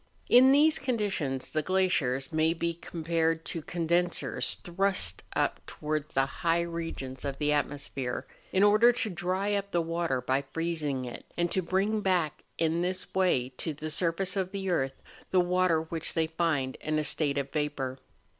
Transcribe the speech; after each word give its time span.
In 0.29 0.51
these 0.51 0.79
conditions 0.79 1.51
the 1.51 1.61
glaciers 1.61 2.33
may 2.33 2.55
be 2.55 2.73
compared 2.73 3.45
to 3.45 3.61
condensers 3.61 4.55
thrust 4.63 5.21
up 5.35 5.63
towards 5.67 6.15
the 6.15 6.25
high 6.41 6.61
regions 6.61 7.23
of 7.23 7.37
the 7.37 7.51
atmosphere, 7.51 8.25
in 8.51 8.63
order 8.63 8.91
to 8.91 9.09
dry 9.11 9.53
up 9.53 9.69
the 9.69 9.79
water 9.79 10.19
by 10.19 10.41
freezing 10.41 11.05
it, 11.05 11.27
and 11.37 11.51
to 11.51 11.61
bring 11.61 12.01
back 12.01 12.43
in 12.57 12.81
this 12.81 13.13
way 13.13 13.49
to 13.57 13.75
the 13.75 13.91
surface 13.91 14.35
of 14.35 14.49
the 14.51 14.71
earth 14.71 15.03
the 15.29 15.39
water 15.39 15.83
which 15.83 16.15
they 16.15 16.25
find 16.25 16.77
in 16.77 16.97
a 16.97 17.03
state 17.03 17.37
of 17.37 17.51
vapour. 17.51 17.99